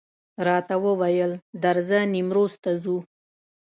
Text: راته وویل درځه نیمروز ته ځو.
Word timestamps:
راته 0.47 0.75
وویل 0.85 1.31
درځه 1.63 1.99
نیمروز 2.13 2.53
ته 2.63 2.71
ځو. 2.81 2.97